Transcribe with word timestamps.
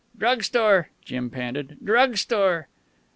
"Drug 0.17 0.43
store," 0.43 0.89
Jim 1.05 1.29
panted. 1.29 1.77
"Drug 1.85 2.17
store." 2.17 2.67